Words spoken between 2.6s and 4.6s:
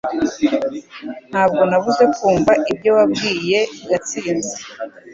ibyo wabwiye Gatsinzi